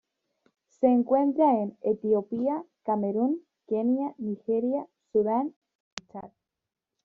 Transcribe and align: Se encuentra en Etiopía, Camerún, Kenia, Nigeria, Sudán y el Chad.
Se 0.79 0.87
encuentra 0.87 1.45
en 1.61 1.77
Etiopía, 1.81 2.63
Camerún, 2.85 3.45
Kenia, 3.67 4.15
Nigeria, 4.17 4.87
Sudán 5.13 5.49
y 5.53 6.01
el 6.01 6.07
Chad. 6.07 6.31